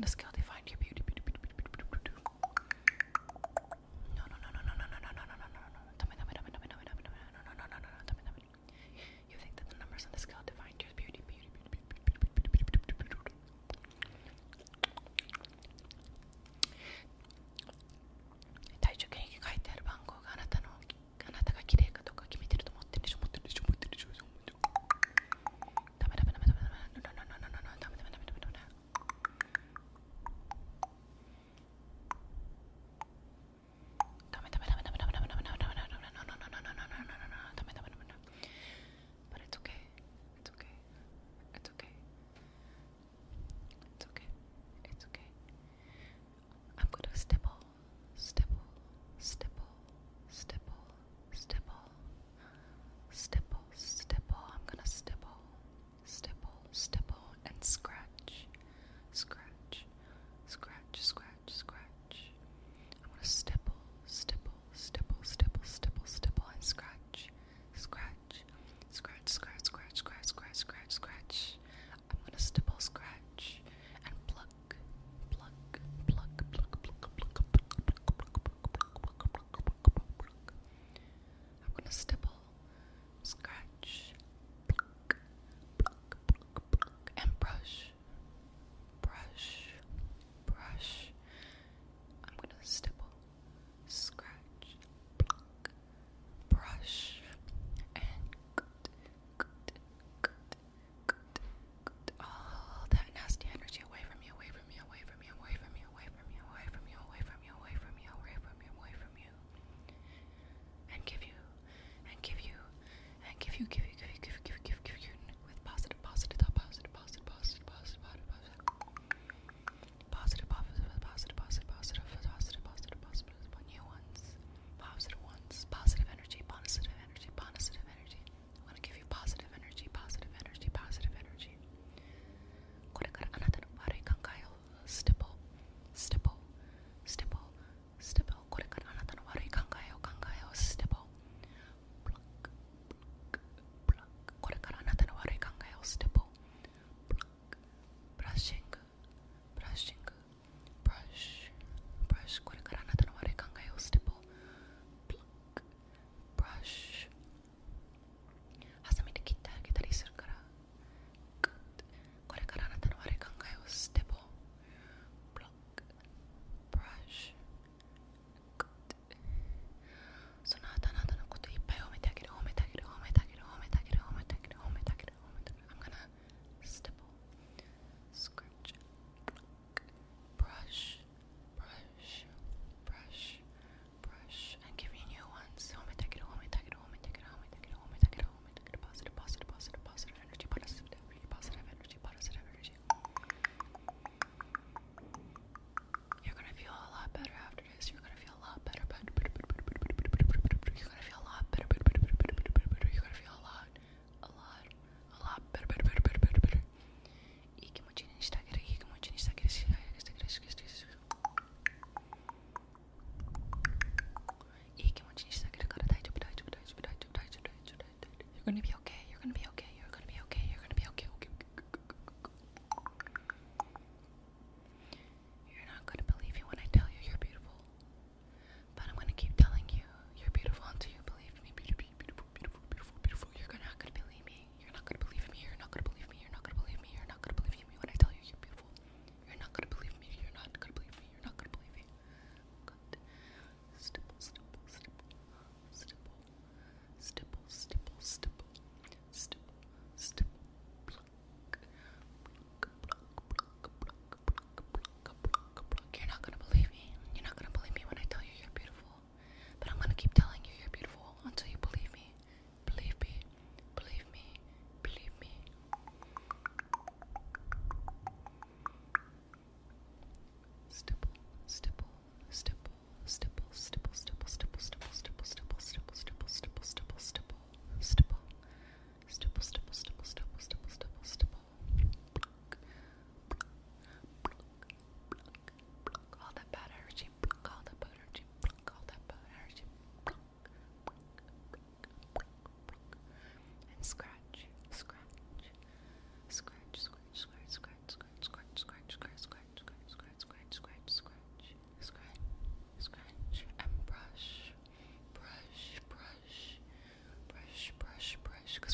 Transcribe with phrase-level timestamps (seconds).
[0.00, 0.29] on the sky.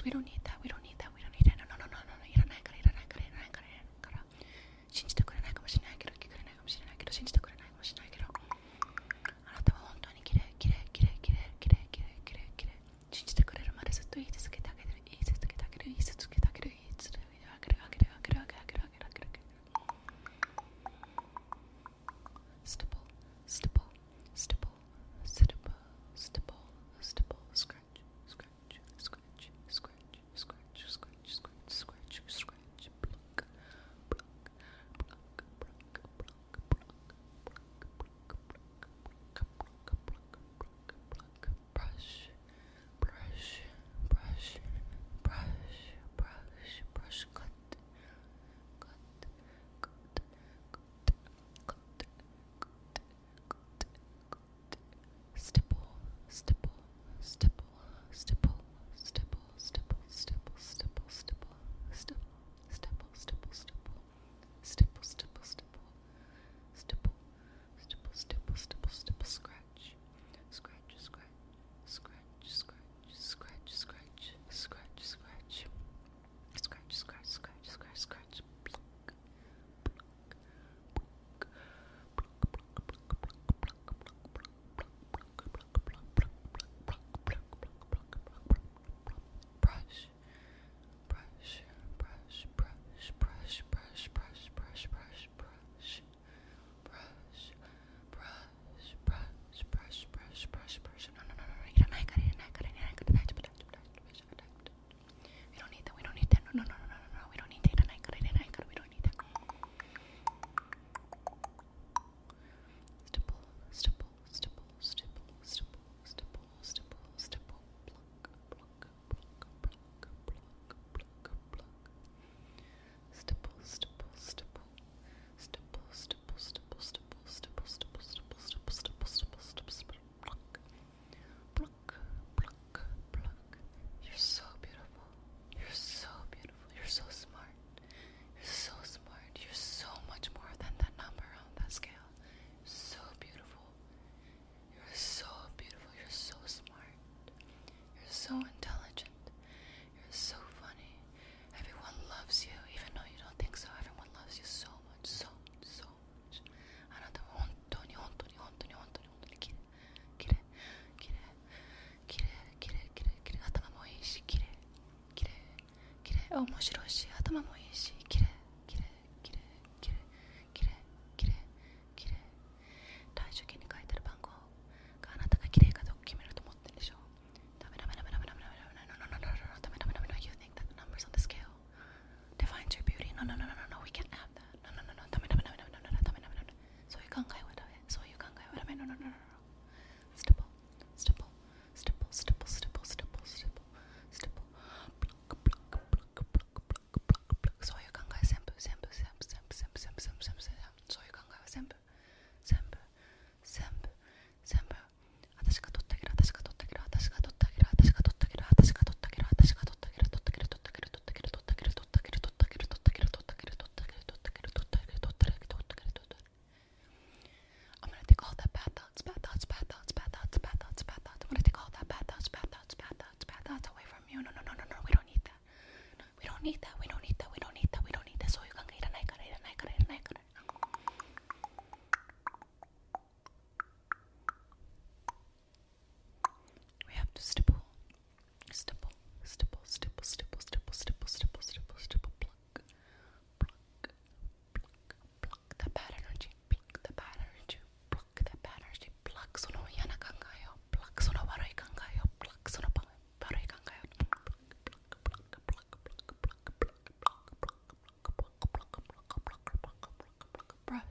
[0.07, 0.36] We don't need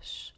[0.06, 0.35] flesh.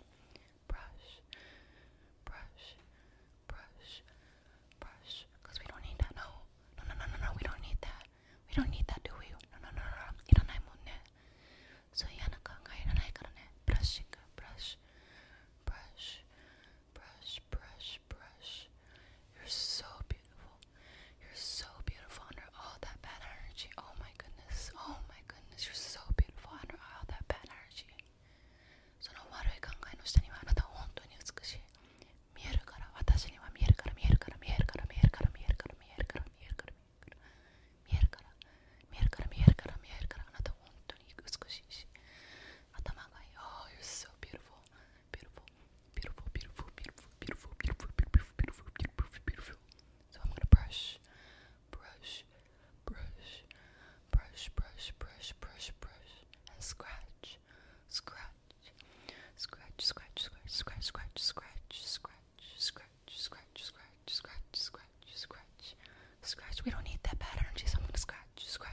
[66.88, 67.46] need that pattern.
[67.56, 68.72] She's someone to scratch, scratch,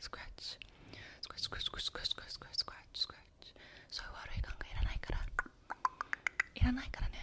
[0.00, 0.56] scratch,
[1.20, 3.44] scratch, scratch, scratch, scratch, scratch, scratch, scratch.
[3.90, 4.86] So what are you gonna get?
[4.86, 5.46] I got it.
[6.62, 7.15] I it.